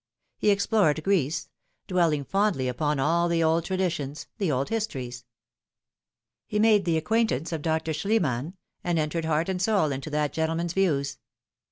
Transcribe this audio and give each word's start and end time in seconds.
He 0.39 0.49
explored 0.49 1.03
Greece 1.03 1.47
dwelling 1.85 2.23
fondly 2.25 2.67
upon 2.67 2.99
all 2.99 3.29
the 3.29 3.43
old 3.43 3.65
traditions, 3.65 4.25
the 4.39 4.51
old 4.51 4.69
histories. 4.69 5.25
He 6.47 6.57
made 6.57 6.85
the 6.85 6.97
acquaintance 6.97 7.51
of 7.51 7.61
Dr. 7.61 7.93
Schliemann, 7.93 8.55
and 8.83 8.97
entered 8.97 9.25
heart 9.25 9.47
and 9.47 9.61
soul 9.61 9.91
into 9.91 10.09
that 10.09 10.33
gentleman's 10.33 10.73
views. 10.73 11.19